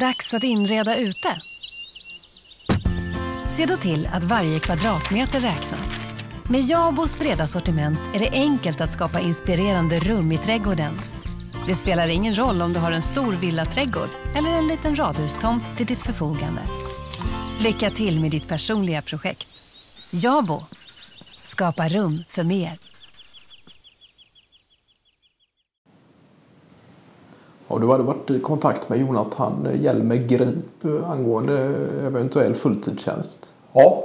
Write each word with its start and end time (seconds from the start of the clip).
Dags 0.00 0.34
att 0.34 0.44
inreda 0.44 0.96
ute. 0.96 1.40
Se 3.56 3.66
då 3.66 3.76
till 3.76 4.08
att 4.12 4.24
varje 4.24 4.58
kvadratmeter 4.58 5.40
räknas. 5.40 5.94
Med 6.50 6.60
Jabos 6.60 7.18
breda 7.18 7.46
sortiment 7.46 7.98
är 8.14 8.18
det 8.18 8.30
enkelt 8.30 8.80
att 8.80 8.92
skapa 8.92 9.20
inspirerande 9.20 9.96
rum 9.96 10.32
i 10.32 10.38
trädgården. 10.38 10.94
Det 11.66 11.74
spelar 11.74 12.08
ingen 12.08 12.38
roll 12.38 12.62
om 12.62 12.72
du 12.72 12.80
har 12.80 12.92
en 12.92 13.02
stor 13.02 13.32
villaträdgård 13.32 14.10
eller 14.36 14.50
en 14.50 14.66
liten 14.66 14.96
radhustomt 14.96 15.76
till 15.76 15.86
ditt 15.86 16.02
förfogande. 16.02 16.62
Lycka 17.60 17.90
till 17.90 18.20
med 18.20 18.30
ditt 18.30 18.48
personliga 18.48 19.02
projekt. 19.02 19.48
Jabo. 20.10 20.64
Skapa 21.42 21.88
rum 21.88 22.24
för 22.28 22.44
mer. 22.44 22.78
Ja, 27.68 27.78
du 27.78 27.88
hade 27.88 28.02
varit 28.02 28.30
i 28.30 28.40
kontakt 28.40 28.88
med 28.88 28.98
Jonathan 28.98 29.68
Hjelmer 29.74 30.16
Grip 30.16 30.84
angående 31.06 31.58
eventuell 32.06 32.54
fulltidstjänst. 32.54 33.54
Ja. 33.72 34.04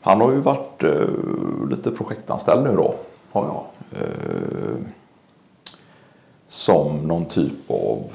Han 0.00 0.20
har 0.20 0.32
ju 0.32 0.40
varit 0.40 0.82
eh, 0.82 1.08
lite 1.70 1.90
projektanställd 1.90 2.64
nu 2.64 2.76
då. 2.76 2.94
Har 3.32 3.44
jag. 3.44 3.64
Eh, 4.02 4.76
som 6.46 6.98
någon 6.98 7.24
typ 7.24 7.70
av 7.70 8.12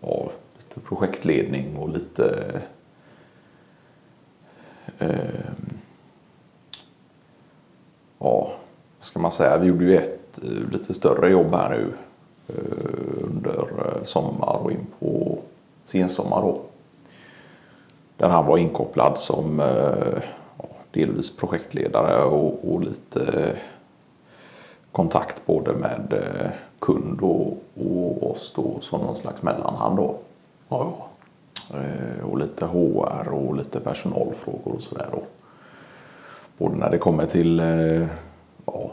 ja, 0.00 0.30
lite 0.58 0.80
projektledning 0.80 1.76
och 1.76 1.88
lite 1.88 2.60
eh, 4.98 5.08
ja, 8.18 8.50
vad 8.98 9.06
ska 9.06 9.18
man 9.18 9.32
säga? 9.32 9.58
Vi 9.58 9.66
gjorde 9.66 9.84
ju 9.84 9.96
ett 9.96 10.38
eh, 10.42 10.72
lite 10.72 10.94
större 10.94 11.30
jobb 11.30 11.54
här 11.54 11.70
nu 11.70 11.92
under 13.22 13.58
eh, 13.78 14.04
sommar 14.04 14.58
och 14.62 14.72
in 14.72 14.86
på 14.98 15.38
sensommar 15.84 16.40
då. 16.40 16.60
Där 18.16 18.28
han 18.28 18.46
var 18.46 18.58
inkopplad 18.58 19.18
som 19.18 19.60
eh, 19.60 20.22
delvis 20.90 21.36
projektledare 21.36 22.24
och, 22.24 22.72
och 22.72 22.80
lite 22.80 23.56
kontakt 24.92 25.46
både 25.46 25.72
med 25.72 26.12
eh, 26.12 26.50
kund 26.78 27.20
och, 27.20 27.62
och 27.74 28.30
oss 28.30 28.52
då 28.56 28.80
som 28.80 29.00
någon 29.00 29.16
slags 29.16 29.42
mellanhand 29.42 29.96
då. 29.96 30.16
Ja, 30.68 30.94
Eh, 31.70 32.24
och 32.24 32.38
lite 32.38 32.66
HR 32.66 33.28
och 33.28 33.56
lite 33.56 33.80
personalfrågor 33.80 34.74
och 34.74 34.82
sådär 34.82 35.08
då. 35.12 35.22
Både 36.58 36.76
när 36.76 36.90
det 36.90 36.98
kommer 36.98 37.26
till 37.26 37.60
eh, 37.60 38.06
ja, 38.66 38.90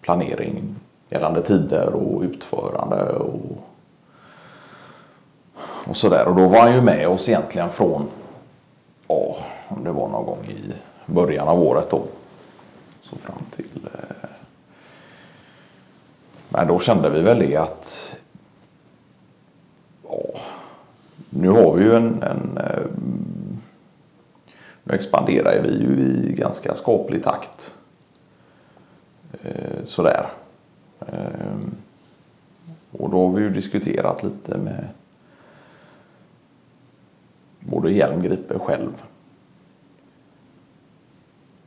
planering 0.00 0.76
gällande 1.08 1.42
tider 1.42 1.94
och 1.94 2.22
utförande 2.22 3.12
och, 3.12 3.40
och 5.84 5.96
sådär. 5.96 6.28
Och 6.28 6.36
då 6.36 6.48
var 6.48 6.60
han 6.60 6.74
ju 6.74 6.80
med 6.80 7.08
oss 7.08 7.28
egentligen 7.28 7.70
från, 7.70 8.08
ja, 9.08 9.36
om 9.68 9.84
det 9.84 9.92
var 9.92 10.08
någon 10.08 10.26
gång 10.26 10.44
i 10.46 10.72
början 11.06 11.48
av 11.48 11.62
året 11.62 11.90
då. 11.90 12.02
Så 13.02 13.16
fram 13.16 13.42
till 13.50 13.88
eh, 13.94 14.28
men 16.48 16.68
då 16.68 16.78
kände 16.78 17.10
vi 17.10 17.22
väl 17.22 17.38
det 17.38 17.56
att 17.56 18.14
ja, 20.08 20.40
nu 21.30 21.48
har 21.48 21.72
vi 21.74 21.84
ju 21.84 21.94
en, 21.94 22.22
en 22.22 22.58
eh, 22.58 22.82
nu 24.82 24.94
expanderar 24.94 25.62
vi 25.62 25.68
ju 25.68 26.00
i 26.00 26.32
ganska 26.32 26.74
skaplig 26.74 27.24
takt. 27.24 27.74
Eh, 29.42 29.84
sådär. 29.84 30.30
Eh, 31.00 31.56
och 32.90 33.10
då 33.10 33.26
har 33.26 33.32
vi 33.32 33.42
ju 33.42 33.50
diskuterat 33.50 34.22
lite 34.22 34.58
med 34.58 34.88
både 37.60 37.92
Hjelmgripe 37.92 38.58
själv 38.58 39.02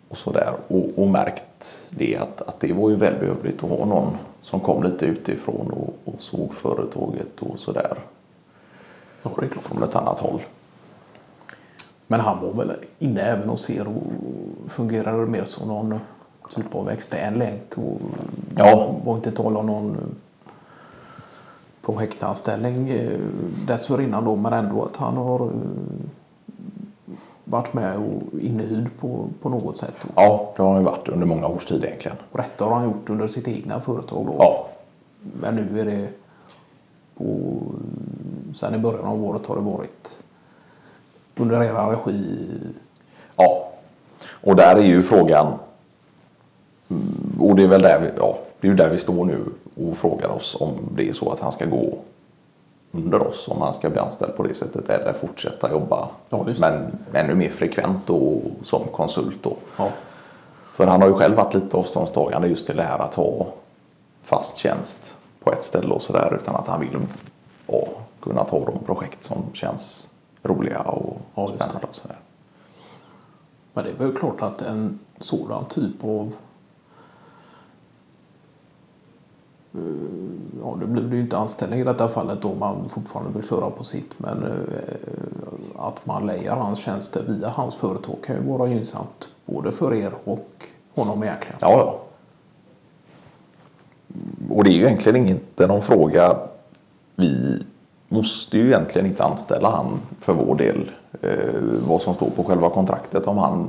och 0.07 0.17
sådär. 0.17 0.53
Och, 0.67 0.89
och 0.95 1.07
märkt 1.07 1.89
det 1.89 2.17
att, 2.17 2.41
att 2.41 2.59
det 2.59 2.73
var 2.73 2.89
ju 2.89 2.95
välbehövligt 2.95 3.63
att 3.63 3.69
ha 3.69 3.85
någon 3.85 4.17
som 4.41 4.59
kom 4.59 4.83
lite 4.83 5.05
utifrån 5.05 5.71
och, 5.71 6.13
och 6.13 6.21
såg 6.21 6.53
företaget 6.53 7.39
och 7.39 7.59
sådär. 7.59 7.97
ja, 9.23 9.31
det 9.39 9.45
är 9.45 9.49
klart. 9.49 9.63
Från 9.63 9.83
ett 9.83 9.95
annat 9.95 10.19
håll. 10.19 10.41
Men 12.07 12.19
han 12.19 12.41
var 12.41 12.53
väl 12.53 12.71
inne 12.99 13.21
även 13.21 13.49
hos 13.49 13.69
er 13.69 13.87
och 13.87 14.03
fungerade 14.71 15.25
mer 15.25 15.45
som 15.45 15.67
någon 15.67 15.99
typ 16.55 16.75
av 16.75 16.89
extern 16.89 17.33
länk. 17.33 17.77
Och 17.77 18.01
Ja. 18.55 18.95
var 19.03 19.15
inte 19.15 19.31
tal 19.31 19.57
om 19.57 19.65
någon 19.65 19.97
projektanställning 21.81 22.89
eh, 22.89 23.19
dessförinnan 23.67 24.25
då 24.25 24.35
men 24.35 24.53
ändå 24.53 24.83
att 24.83 24.95
han 24.97 25.17
har 25.17 25.39
eh, 25.45 25.51
varit 27.43 27.73
med 27.73 27.97
och 27.97 28.39
inhyrd 28.39 28.87
på, 28.99 29.25
på 29.41 29.49
något 29.49 29.77
sätt. 29.77 29.95
Ja, 30.15 30.53
det 30.55 30.63
har 30.63 30.69
han 30.71 30.79
ju 30.81 30.85
varit 30.85 31.07
under 31.07 31.25
många 31.27 31.47
års 31.47 31.65
tid 31.65 31.83
egentligen. 31.83 32.17
Och 32.31 32.37
detta 32.37 32.65
har 32.65 32.75
han 32.75 32.83
gjort 32.83 33.09
under 33.09 33.27
sitt 33.27 33.47
egna 33.47 33.79
företag 33.79 34.25
då. 34.25 34.35
Ja, 34.39 34.67
Men 35.41 35.55
nu 35.55 35.79
är 35.79 35.85
det 35.85 36.07
på, 37.17 37.57
sen 38.55 38.75
i 38.75 38.77
början 38.77 39.05
av 39.05 39.23
året 39.25 39.45
har 39.45 39.55
det 39.55 39.61
varit 39.61 40.23
under 41.35 41.63
er 41.63 41.73
regi. 41.91 42.37
ja. 43.35 43.67
Och 44.43 44.55
där 44.55 44.75
är 44.75 44.83
ju 44.83 45.03
frågan. 45.03 45.53
Och 47.41 47.55
det 47.55 47.63
är 47.63 47.67
väl 47.67 47.81
där 47.81 47.99
vi, 47.99 48.09
ja, 48.17 48.37
det 48.61 48.67
är 48.67 48.73
där 48.73 48.89
vi 48.89 48.97
står 48.97 49.25
nu 49.25 49.45
och 49.75 49.97
frågar 49.97 50.29
oss 50.29 50.57
om 50.59 50.73
det 50.95 51.09
är 51.09 51.13
så 51.13 51.31
att 51.31 51.39
han 51.39 51.51
ska 51.51 51.65
gå 51.65 51.97
under 52.91 53.27
oss. 53.27 53.47
Om 53.47 53.61
han 53.61 53.73
ska 53.73 53.89
bli 53.89 53.99
anställd 53.99 54.35
på 54.35 54.43
det 54.43 54.53
sättet 54.53 54.89
eller 54.89 55.13
fortsätta 55.13 55.71
jobba. 55.71 56.09
Ja, 56.29 56.45
men 56.59 56.97
ännu 57.13 57.35
mer 57.35 57.49
frekvent 57.49 58.09
och 58.09 58.41
som 58.63 58.81
konsult 58.91 59.43
då. 59.43 59.55
Ja, 59.77 59.89
För 60.73 60.87
han 60.87 61.01
har 61.01 61.07
ju 61.07 61.13
själv 61.13 61.35
varit 61.35 61.53
lite 61.53 61.77
avståndstagande 61.77 62.47
just 62.47 62.65
till 62.65 62.75
det 62.75 62.83
här 62.83 62.99
att 62.99 63.15
ha 63.15 63.47
fast 64.23 64.57
tjänst 64.57 65.15
på 65.43 65.51
ett 65.51 65.63
ställe 65.63 65.93
och 65.93 66.01
sådär. 66.01 66.37
Utan 66.41 66.55
att 66.55 66.67
han 66.67 66.79
vill 66.79 66.97
ja, 67.67 67.83
kunna 68.21 68.43
ta 68.43 68.59
de 68.65 68.79
projekt 68.85 69.23
som 69.23 69.37
känns 69.53 70.09
roliga 70.43 70.79
och 70.79 71.17
Ja, 71.35 71.51
spännande 71.55 71.87
och 71.89 71.95
sådär. 71.95 72.17
men 73.73 73.83
det 73.83 73.89
är 73.89 73.95
väl 73.95 74.15
klart 74.15 74.41
att 74.41 74.61
en 74.61 74.99
sådan 75.19 75.65
typ 75.65 76.03
av 76.03 76.27
eh, 76.27 76.33
Eh, 79.73 79.81
ja, 80.61 80.75
nu 80.79 80.85
blir 80.85 81.03
det 81.03 81.15
ju 81.15 81.21
inte 81.21 81.37
anställning 81.37 81.79
i 81.79 81.83
detta 81.83 82.07
fallet 82.07 82.41
då 82.41 82.53
man 82.53 82.89
fortfarande 82.89 83.31
vill 83.39 83.47
köra 83.47 83.69
på 83.69 83.83
sitt. 83.83 84.11
Men 84.17 84.43
eh, 84.43 85.85
att 85.85 86.05
man 86.05 86.27
lejar 86.27 86.55
hans 86.55 86.79
tjänster 86.79 87.23
via 87.27 87.49
hans 87.49 87.75
företag 87.75 88.15
kan 88.25 88.35
ju 88.35 88.41
vara 88.41 88.67
gynnsamt 88.67 89.27
både 89.45 89.71
för 89.71 89.93
er 89.93 90.11
och 90.23 90.49
honom 90.95 91.23
egentligen. 91.23 91.57
Ja, 91.61 91.69
ja. 91.71 91.99
Mm, 94.15 94.51
och 94.57 94.63
det 94.63 94.69
är 94.69 94.73
ju 94.73 94.85
egentligen 94.85 95.27
inte 95.27 95.67
någon 95.67 95.81
fråga. 95.81 96.37
Vi 97.15 97.63
måste 98.07 98.57
ju 98.57 98.67
egentligen 98.67 99.07
inte 99.07 99.23
anställa 99.23 99.69
han 99.69 99.99
för 100.19 100.33
vår 100.33 100.55
del. 100.55 100.91
Eh, 101.21 101.61
vad 101.87 102.01
som 102.01 102.15
står 102.15 102.29
på 102.29 102.43
själva 102.43 102.69
kontraktet. 102.69 103.27
Om 103.27 103.37
han 103.37 103.67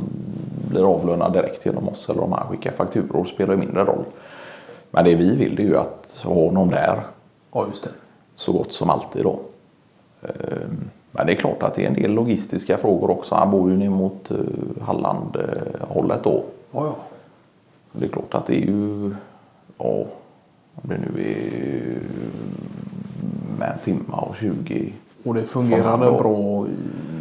blir 0.69 0.95
avlönad 0.95 1.33
direkt 1.33 1.67
genom 1.67 1.89
oss 1.89 2.11
eller 2.11 2.23
om 2.23 2.33
han 2.33 2.49
skickar 2.49 2.73
fakturor 2.73 3.25
spelar 3.25 3.55
ju 3.55 3.61
mindre 3.61 3.84
roll. 3.84 4.05
Men 4.94 5.04
det 5.04 5.14
vi 5.14 5.36
vill 5.36 5.58
är 5.60 5.64
ju 5.64 5.76
att 5.78 6.20
ha 6.25 6.34
honom 6.34 6.69
där 6.69 7.03
Ja, 7.53 7.66
just 7.66 7.82
det. 7.82 7.91
så 8.34 8.53
gott 8.53 8.72
som 8.72 8.91
alltid 8.91 9.22
då. 9.25 9.38
Eh, 10.22 10.28
Men 11.14 11.26
det 11.26 11.32
är 11.32 11.36
klart 11.36 11.62
att 11.62 11.75
det 11.75 11.82
är 11.84 11.88
en 11.88 11.94
del 11.94 12.10
logistiska 12.12 12.76
frågor 12.78 13.10
också. 13.10 13.34
Han 13.34 13.50
bor 13.50 13.70
ju 13.70 13.76
ner 13.76 13.91
mot 13.91 14.30
eh, 14.30 14.36
Halland-hållet 14.82 16.25
då. 16.25 16.44
Ja, 16.72 16.84
ja. 16.86 16.94
Det 17.92 18.04
är 18.04 18.08
klart 18.08 18.34
att 18.34 18.47
det 18.47 18.54
är 18.62 18.66
ju, 18.66 19.14
ja, 19.78 20.04
om 20.75 20.82
det 20.82 20.98
nu 20.98 21.22
är 21.22 21.98
med 23.59 23.72
en 23.72 23.78
timme 23.84 24.04
och 24.10 24.36
20. 24.36 24.92
Och 25.24 25.34
det 25.34 25.45
fungerade 25.45 26.12
bra 26.12 26.66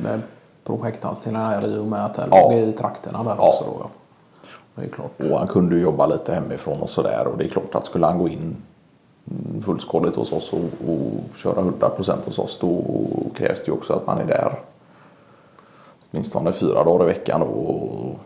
med 0.03 0.21
projektanställningarna 0.63 1.49
här 1.49 1.67
i 1.67 1.77
och 1.77 1.87
med 1.87 2.05
att 2.05 2.13
det 2.13 2.27
Ja. 2.31 2.49
låg 2.51 2.53
i 2.59 2.71
trakterna 2.71 3.23
där 3.23 3.35
Ja. 3.37 3.47
också. 3.47 3.63
Då, 3.63 3.77
ja. 3.79 3.89
Det 4.81 4.87
är 4.87 4.91
klart. 4.91 5.31
Och 5.31 5.37
han 5.37 5.47
kunde 5.47 5.79
jobba 5.79 6.05
lite 6.05 6.33
hemifrån 6.33 6.81
och 6.81 6.89
sådär. 6.89 7.27
Och 7.27 7.37
det 7.37 7.43
är 7.43 7.47
klart 7.47 7.75
att 7.75 7.85
skulle 7.85 8.05
han 8.05 8.19
gå 8.19 8.29
in 8.29 8.55
fullskaligt 9.65 10.15
hos 10.15 10.31
oss 10.31 10.53
och, 10.53 10.89
och 10.89 11.37
köra 11.37 11.61
100% 11.61 12.25
hos 12.25 12.39
oss 12.39 12.59
då 12.61 12.83
krävs 13.35 13.59
det 13.59 13.67
ju 13.67 13.73
också 13.73 13.93
att 13.93 14.07
man 14.07 14.17
är 14.17 14.25
där 14.25 14.59
åtminstone 16.11 16.51
fyra 16.51 16.83
dagar 16.83 17.05
i 17.05 17.07
veckan 17.07 17.41
och 17.41 18.19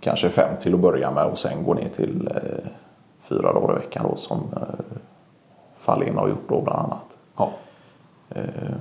kanske 0.00 0.30
fem 0.30 0.56
till 0.60 0.74
att 0.74 0.80
börja 0.80 1.10
med 1.10 1.24
och 1.24 1.38
sen 1.38 1.64
gå 1.64 1.74
ner 1.74 1.88
till 1.88 2.28
eh, 2.34 2.68
fyra 3.20 3.52
dagar 3.52 3.76
i 3.76 3.78
veckan 3.78 4.06
då 4.10 4.16
som 4.16 4.38
eh, 4.56 4.96
Fahlén 5.78 6.18
har 6.18 6.28
gjort 6.28 6.48
då 6.48 6.60
bland 6.60 6.78
annat. 6.78 7.18
Ja. 7.36 7.50
Eh, 8.30 8.74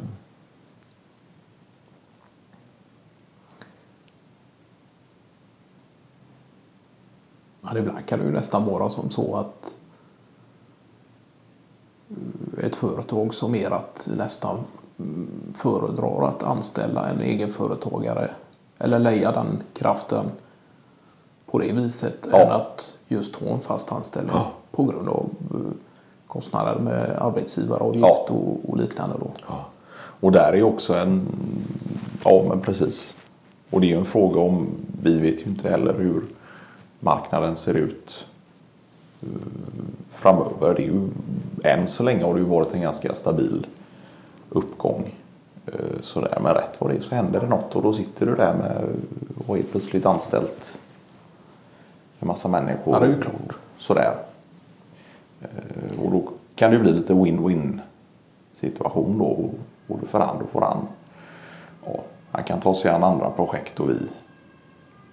Men 7.73 7.81
ibland 7.83 8.05
kan 8.05 8.19
det 8.19 8.25
ju 8.25 8.31
nästan 8.31 8.65
vara 8.65 8.89
som 8.89 9.09
så 9.09 9.35
att 9.35 9.79
ett 12.63 12.75
företag 12.75 13.33
som 13.33 13.55
er 13.55 13.71
att 13.71 14.09
nästan 14.17 14.57
föredrar 15.53 16.27
att 16.27 16.43
anställa 16.43 17.09
en 17.09 17.21
egenföretagare 17.21 18.31
eller 18.79 18.99
leja 18.99 19.31
den 19.31 19.61
kraften 19.73 20.25
på 21.45 21.59
det 21.59 21.71
viset 21.71 22.27
Ja. 22.31 22.37
än 22.37 22.51
att 22.51 22.97
just 23.07 23.35
ha 23.35 23.47
en 23.47 23.61
fast 23.61 23.91
anställning 23.91 24.35
Ja. 24.35 24.51
på 24.71 24.83
grund 24.83 25.09
av 25.09 25.29
eh, 25.51 25.57
kostnader 26.27 26.79
med 26.79 27.17
arbetsgivaravgift 27.21 28.05
Ja. 28.07 28.25
och, 28.33 28.69
och 28.69 28.77
liknande. 28.77 29.15
Då. 29.19 29.31
Ja. 29.47 29.65
Och 29.95 30.31
där 30.31 30.53
är 30.53 30.63
också 30.63 30.93
en... 30.93 31.27
Ja, 32.25 32.45
men 32.49 32.59
precis. 32.61 33.17
Och 33.69 33.81
det 33.81 33.87
är 33.87 33.89
ju 33.89 33.97
en 33.97 34.05
fråga 34.05 34.39
om... 34.41 34.67
Vi 35.01 35.19
vet 35.19 35.41
ju 35.41 35.45
inte 35.45 35.69
heller 35.69 35.93
hur 35.93 36.23
marknaden 37.03 37.55
ser 37.55 37.73
ut 37.73 38.27
eh, 39.21 39.27
framöver. 40.11 40.73
Det 40.75 40.81
är 40.81 40.85
ju, 40.85 41.07
än 41.63 41.87
så 41.87 42.03
länge 42.03 42.23
har 42.23 42.33
det 42.33 42.39
ju 42.39 42.45
varit 42.45 42.73
en 42.73 42.81
ganska 42.81 43.13
stabil 43.13 43.67
uppgång. 44.49 45.15
Eh, 45.65 45.73
Sådär, 46.01 46.39
men 46.43 46.53
rätt 46.53 46.75
vad 46.81 46.89
det 46.89 46.95
är 46.97 47.01
så 47.01 47.15
händer 47.15 47.39
det 47.41 47.47
något 47.47 47.75
och 47.75 47.81
då 47.83 47.93
sitter 47.93 48.25
du 48.25 48.35
där 48.35 48.53
med 48.53 48.83
och 49.47 49.57
är 49.57 49.63
plötsligt 49.63 50.05
anställt 50.05 50.77
en 52.19 52.27
massa 52.27 52.47
människor. 52.47 52.93
Ja, 52.93 52.99
det 52.99 53.05
är 53.05 53.09
ju 53.09 53.21
klart. 53.21 53.57
Sådär. 53.77 54.15
Eh, 55.41 55.99
Och 56.03 56.11
då 56.11 56.29
kan 56.55 56.71
det 56.71 56.77
ju 56.77 56.83
bli 56.83 56.91
lite 56.91 57.13
win-win 57.13 57.79
situation 58.53 59.17
då. 59.17 59.49
Både 59.87 60.05
för 60.07 60.19
han 60.19 60.41
och 60.41 60.49
för 60.49 60.61
han. 60.61 60.87
Ja, 61.85 61.99
han 62.31 62.43
kan 62.43 62.59
ta 62.59 62.73
sig 62.75 62.91
an 62.91 63.03
andra 63.03 63.29
projekt 63.29 63.79
och 63.79 63.89
vi 63.89 63.97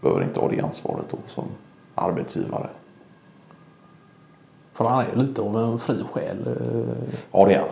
behöver 0.00 0.22
inte 0.22 0.40
ha 0.40 0.48
det 0.48 0.60
ansvaret 0.60 1.04
då 1.10 1.16
som 1.28 1.44
arbetsgivare. 2.00 2.68
För 4.72 4.84
han 4.84 5.04
är 5.04 5.16
lite 5.16 5.42
av 5.42 5.56
en 5.58 5.78
fri 5.78 6.04
själ. 6.12 6.46
eh, 6.46 7.12
Ja, 7.32 7.46
det 7.46 7.54
är 7.54 7.58
han. 7.60 7.68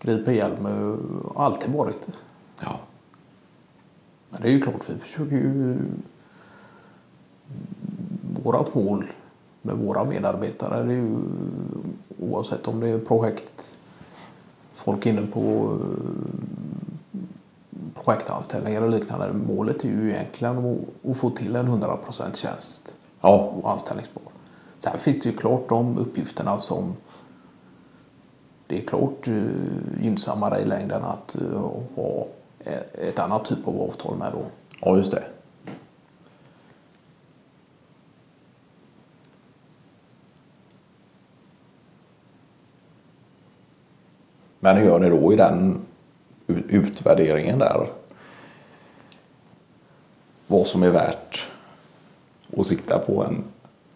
Griper 0.00 0.32
hjälm 0.32 0.66
och 1.24 1.42
alltid 1.44 1.70
varit. 1.72 2.18
Ja. 2.62 2.80
Men 4.30 4.42
det 4.42 4.48
är 4.48 4.52
ju 4.52 4.60
klart, 4.60 4.90
vi 4.90 4.98
försöker 4.98 5.36
ju... 5.36 5.76
Vårat 8.42 8.74
mål 8.74 9.06
med 9.62 9.76
våra 9.76 10.04
medarbetare 10.04 10.82
det 10.82 10.92
är 10.92 10.96
ju 10.96 11.16
oavsett 12.20 12.68
om 12.68 12.80
det 12.80 12.88
är 12.88 12.98
projekt, 12.98 13.78
folk 14.74 15.06
inne 15.06 15.26
på 15.26 15.40
eh, 15.80 17.20
projektanställningar 18.04 18.82
och 18.82 18.90
liknande. 18.90 19.32
Målet 19.32 19.84
är 19.84 19.88
ju 19.88 20.10
egentligen 20.10 20.58
att- 20.58 21.10
att 21.10 21.16
få 21.16 21.30
till 21.30 21.56
en 21.56 21.66
100% 21.68 22.36
tjänst 22.36 22.96
Ja, 23.20 23.36
och 23.62 23.70
anställningsbar. 23.70 24.22
Sen 24.78 24.98
finns 24.98 25.20
det 25.20 25.28
ju 25.28 25.36
klart 25.36 25.68
de 25.68 25.98
uppgifterna 25.98 26.58
som 26.58 26.94
det 28.66 28.82
är 28.82 28.86
klart 28.86 29.28
eh, 29.28 29.42
gynnsammare 30.00 30.60
i 30.60 30.64
längden 30.64 31.04
att 31.04 31.34
eh, 31.34 31.70
ha 31.96 32.26
ett- 32.94 33.18
annat 33.18 33.44
typ 33.44 33.68
av 33.68 33.80
avtal 33.80 34.16
med 34.16 34.32
då. 34.32 34.42
ja 34.80 34.96
just 34.96 35.10
det. 35.10 35.24
Men 44.60 44.76
hur 44.76 44.84
gör 44.84 44.98
ni 44.98 45.08
då 45.10 45.32
i 45.32 45.36
den 45.36 45.80
utvärderingen 46.46 47.58
där? 47.58 47.86
Vad 50.46 50.66
som 50.66 50.82
är 50.82 50.90
värt 50.90 51.48
att 52.56 52.66
sikta 52.66 52.98
på 52.98 53.24
en 53.24 53.44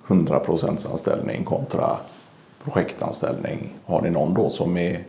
100% 0.07 0.91
anställning 0.93 1.45
kontra 1.45 1.97
projektanställning. 2.65 3.75
Har 3.85 4.03
ni 4.03 4.11
någon 4.11 4.35
då 4.35 4.51
som 4.51 4.77
är 4.77 5.05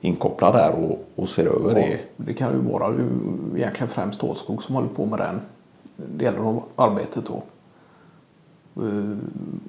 inkopplad 0.00 0.54
där 0.54 0.72
och, 0.72 1.22
och 1.22 1.28
ser 1.28 1.46
över 1.46 1.74
det? 1.74 2.00
Det 2.16 2.34
kan 2.34 2.52
ju 2.52 2.58
vara 2.58 2.94
ju 2.94 3.08
egentligen 3.56 3.88
främst 3.88 4.18
Stålskog 4.18 4.62
som 4.62 4.74
håller 4.74 4.88
på 4.88 5.06
med 5.06 5.18
den 5.18 5.40
delen 5.96 6.40
av 6.40 6.62
arbetet 6.76 7.24
då. 7.26 7.42
Eh, 8.82 9.16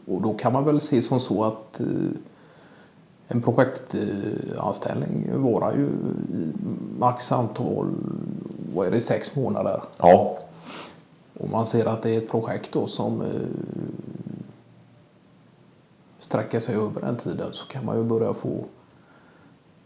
Och 0.05 0.21
då 0.21 0.33
kan 0.33 0.53
man 0.53 0.65
väl 0.65 0.81
se 0.81 1.01
som 1.01 1.19
så 1.19 1.43
att 1.43 1.79
eh, 1.79 1.87
en 3.27 3.41
projektanställning 3.41 5.29
varar 5.33 5.73
ju 5.73 5.89
max 6.99 7.31
antal, 7.31 7.87
vad 8.73 8.87
är 8.87 8.91
det, 8.91 9.01
sex 9.01 9.35
månader. 9.35 9.81
Ja, 9.97 10.37
Om 11.39 11.51
man 11.51 11.65
ser 11.65 11.85
att 11.85 12.01
det 12.01 12.09
är 12.09 12.17
ett 12.17 12.29
projekt 12.29 12.71
då 12.71 12.87
som 12.87 13.21
eh, 13.21 13.27
sträcker 16.19 16.59
sig 16.59 16.75
över 16.75 17.01
den 17.01 17.15
tiden 17.15 17.53
så 17.53 17.65
kan 17.65 17.85
man 17.85 17.97
ju 17.97 18.03
börja 18.03 18.33
få 18.33 18.65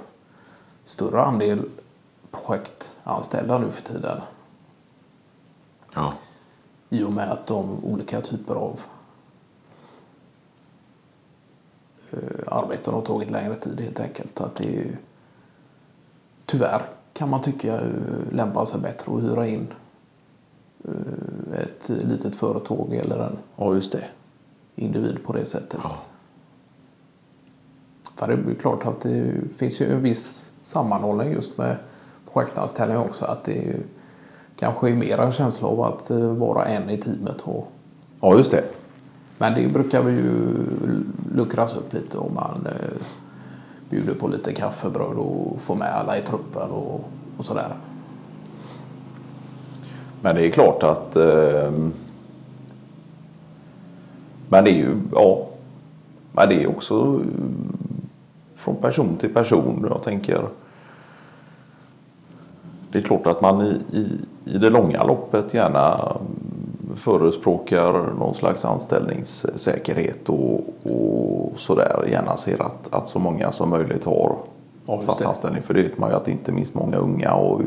större 0.85 1.23
andel 1.23 1.63
projektanställda 2.31 3.59
nu 3.59 3.71
för 3.71 3.83
tiden. 3.83 4.21
Ja. 5.95 6.13
I 6.89 7.03
och 7.03 7.13
med 7.13 7.33
att 7.33 7.47
de 7.47 7.85
olika 7.85 8.21
typer 8.21 8.55
av 8.55 8.81
arbeten 12.51 12.95
har 12.95 13.03
tagit 13.03 13.31
längre 13.31 13.55
tid 13.55 13.81
helt 13.81 14.01
enkelt. 14.01 14.41
Att 14.41 14.55
det 14.55 14.65
är 14.65 14.71
ju, 14.71 14.97
tyvärr 16.47 16.83
kan 17.13 17.29
man 17.29 17.41
tycka 17.43 17.75
eh, 17.75 17.81
lämpar 18.33 18.65
sig 18.65 18.81
bättre 18.81 19.13
att 19.15 19.23
hyra 19.23 19.47
in 19.47 19.67
eh, 20.85 21.61
ett 21.61 21.89
litet 21.89 22.37
företag 22.37 22.95
eller 22.95 23.19
en 23.19 23.39
ja, 23.57 23.75
just 23.75 23.93
det. 23.93 24.05
individ 24.77 25.19
på 25.25 25.33
det 25.33 25.45
sättet. 25.47 25.81
Ja. 25.83 25.93
För 28.17 28.27
det 28.27 28.33
är 28.33 28.37
ju 28.49 28.55
klart 28.55 28.87
att 28.87 29.01
det 29.01 29.33
finns 29.57 29.81
ju 29.81 29.93
en 29.93 30.03
viss 30.03 30.53
sammanhållning 30.63 31.33
just 31.33 31.59
med 31.59 31.77
projektanställningar 32.33 33.01
också. 33.05 33.25
Att 33.25 33.45
det 33.45 33.69
är 33.69 33.77
kanske 34.57 34.89
är 34.89 34.95
mer 34.95 35.19
en 35.19 35.33
känsla 35.33 35.69
av 35.69 35.81
att 35.81 36.11
eh, 36.11 36.19
vara 36.19 36.65
en 36.65 36.91
i 36.91 36.99
teamet. 36.99 37.41
Och, 37.43 37.73
Ja, 38.21 38.37
just 38.37 38.51
det. 38.51 38.65
men 39.39 39.55
det 39.55 39.69
brukar 39.73 40.03
vi 40.03 40.13
ju 40.13 40.55
luckras 41.39 41.75
upp 41.75 41.93
lite 41.93 42.19
och 42.19 42.33
man 42.33 42.67
eh, 42.67 43.03
bjuder 43.91 44.15
på 44.15 44.29
lite 44.29 44.53
kaffebröd 44.53 45.17
och 45.17 45.61
får 45.61 45.75
med 45.75 45.95
alla 45.95 46.19
i 46.19 46.23
truppen 46.23 46.71
och, 46.71 47.01
och 47.37 47.45
sådär. 47.45 47.75
Men 50.21 50.35
det 50.35 50.47
är 50.47 50.51
klart 50.51 50.83
att 50.83 51.17
eh, 51.17 51.73
Men 54.49 54.65
det 54.65 54.71
är 54.71 54.75
ju, 54.75 54.97
ja. 55.15 55.47
Men 56.33 56.49
det 56.49 56.63
är 56.63 56.67
också 56.67 57.21
från 58.57 58.77
person 58.77 59.17
till 59.17 59.35
person. 59.35 59.87
Jag 59.91 60.03
tänker. 60.03 60.43
Det 62.93 62.99
är 62.99 63.03
klart 63.03 63.27
att 63.27 63.41
man 63.41 63.63
i, 63.63 63.81
i, 63.93 64.07
i 64.45 64.59
det 64.59 64.71
långa 64.71 65.05
loppet 65.05 65.55
gärna 65.55 66.17
förespråkar 66.95 67.93
någon 68.19 68.35
slags 68.35 68.65
anställningssäkerhet 68.65 70.29
och, 70.29 70.61
och 70.83 71.28
sådär. 71.57 72.05
Gärna 72.11 72.37
ser 72.37 72.63
att, 72.63 72.95
att 72.95 73.07
så 73.07 73.19
många 73.19 73.53
som 73.53 73.71
möjligt 73.71 74.05
har 74.05 74.37
Ja, 74.91 75.01
fast 75.01 75.25
anställning. 75.25 75.63
För 75.63 75.75
det 75.75 75.83
vet 75.83 75.99
man 75.99 76.11
ju 76.11 76.17
att 76.17 76.29
inte 76.29 76.53
minst 76.53 76.75
många 76.75 76.97
unga 76.97 77.35
och 77.35 77.61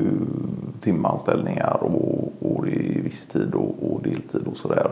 timanställningar 0.82 1.78
och, 1.84 2.32
och 2.40 2.66
det 2.66 2.72
är 2.72 3.02
visstid 3.02 3.54
och, 3.54 3.92
och 3.92 4.02
deltid 4.04 4.48
och 4.52 4.58
sådär. 4.58 4.92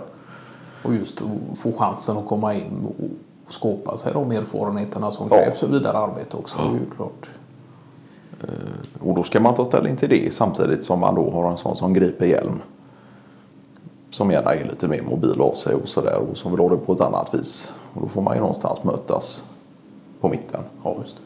Och 0.83 0.93
just 0.93 1.21
att 1.21 1.59
få 1.59 1.71
chansen 1.71 2.17
att 2.17 2.27
komma 2.27 2.53
in 2.53 2.88
och 2.98 3.53
skåpa 3.53 3.98
sig 3.98 4.13
de 4.13 4.31
erfarenheterna 4.31 5.12
som 5.12 5.27
Ja. 5.31 5.38
krävs 5.38 5.59
för 5.59 5.67
vidare 5.67 5.98
arbete 5.98 6.38
också. 6.38 6.57
Det 6.57 6.63
är 6.63 6.74
ju 6.74 6.89
klart. 6.95 7.29
Och 9.00 9.15
då 9.15 9.24
ska 9.24 9.39
man 9.39 9.53
ta 9.53 9.65
ställning 9.65 9.95
till 9.95 10.09
det 10.09 10.33
samtidigt 10.33 10.83
som 10.83 11.00
man 11.00 11.15
då 11.15 11.31
har 11.31 11.51
en 11.51 11.57
sån 11.57 11.75
som 11.75 11.93
griper 11.93 12.25
hjälm. 12.25 12.59
Som 14.12 14.31
gärna 14.31 14.53
är 14.55 14.65
lite 14.65 14.88
mer 14.88 15.01
mobil 15.01 15.41
av 15.41 15.53
sig 15.53 15.75
och 15.75 15.88
sådär 15.89 16.19
och 16.31 16.38
som 16.38 16.51
vill 16.51 16.59
ha 16.59 16.69
det 16.69 16.77
på 16.77 16.93
ett 16.93 17.01
annat 17.01 17.33
vis. 17.33 17.69
Och 17.93 18.01
då 18.01 18.08
får 18.08 18.22
man 18.22 18.34
ju 18.36 18.39
någonstans 18.39 18.84
mötas 18.84 19.43
på 20.22 20.29
mitten. 20.29 20.63
Ja, 20.84 20.96
just 21.00 21.17
det. 21.17 21.24